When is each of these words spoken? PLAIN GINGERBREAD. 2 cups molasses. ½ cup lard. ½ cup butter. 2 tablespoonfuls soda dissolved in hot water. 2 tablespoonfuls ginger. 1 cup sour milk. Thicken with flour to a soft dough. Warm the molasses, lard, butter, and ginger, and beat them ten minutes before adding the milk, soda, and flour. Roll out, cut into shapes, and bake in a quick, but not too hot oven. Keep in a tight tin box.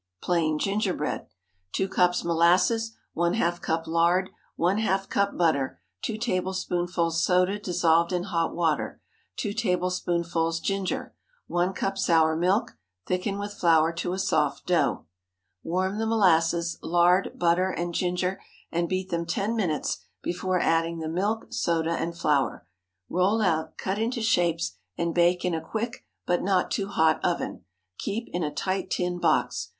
PLAIN 0.23 0.57
GINGERBREAD. 0.57 1.27
2 1.73 1.87
cups 1.87 2.23
molasses. 2.25 2.95
½ 3.15 3.61
cup 3.61 3.85
lard. 3.85 4.31
½ 4.57 5.09
cup 5.09 5.37
butter. 5.37 5.79
2 6.01 6.17
tablespoonfuls 6.17 7.23
soda 7.23 7.59
dissolved 7.59 8.11
in 8.11 8.23
hot 8.23 8.55
water. 8.55 8.99
2 9.35 9.53
tablespoonfuls 9.53 10.59
ginger. 10.59 11.13
1 11.45 11.73
cup 11.73 11.99
sour 11.99 12.35
milk. 12.35 12.77
Thicken 13.05 13.37
with 13.37 13.53
flour 13.53 13.93
to 13.93 14.11
a 14.13 14.17
soft 14.17 14.65
dough. 14.65 15.05
Warm 15.61 15.99
the 15.99 16.07
molasses, 16.07 16.79
lard, 16.81 17.33
butter, 17.37 17.69
and 17.69 17.93
ginger, 17.93 18.41
and 18.71 18.89
beat 18.89 19.11
them 19.11 19.27
ten 19.27 19.55
minutes 19.55 19.99
before 20.23 20.59
adding 20.59 20.97
the 20.97 21.09
milk, 21.09 21.45
soda, 21.53 21.91
and 21.91 22.17
flour. 22.17 22.65
Roll 23.07 23.39
out, 23.39 23.77
cut 23.77 23.99
into 23.99 24.23
shapes, 24.23 24.71
and 24.97 25.13
bake 25.13 25.45
in 25.45 25.53
a 25.53 25.61
quick, 25.61 26.03
but 26.25 26.41
not 26.41 26.71
too 26.71 26.87
hot 26.87 27.23
oven. 27.23 27.65
Keep 27.99 28.29
in 28.33 28.41
a 28.41 28.49
tight 28.49 28.89
tin 28.89 29.19
box. 29.19 29.69